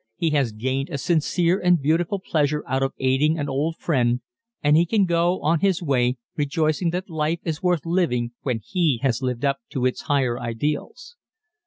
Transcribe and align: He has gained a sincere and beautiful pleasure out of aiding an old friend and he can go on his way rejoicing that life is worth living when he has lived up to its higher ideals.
He 0.17 0.31
has 0.31 0.51
gained 0.51 0.89
a 0.89 0.97
sincere 0.97 1.59
and 1.59 1.79
beautiful 1.79 2.19
pleasure 2.19 2.63
out 2.65 2.81
of 2.81 2.95
aiding 2.97 3.37
an 3.37 3.47
old 3.47 3.77
friend 3.77 4.21
and 4.63 4.75
he 4.75 4.83
can 4.83 5.05
go 5.05 5.39
on 5.41 5.59
his 5.59 5.79
way 5.83 6.17
rejoicing 6.35 6.89
that 6.89 7.07
life 7.07 7.37
is 7.43 7.61
worth 7.61 7.85
living 7.85 8.31
when 8.41 8.61
he 8.65 8.99
has 9.03 9.21
lived 9.21 9.45
up 9.45 9.59
to 9.69 9.85
its 9.85 10.01
higher 10.09 10.39
ideals. 10.39 11.17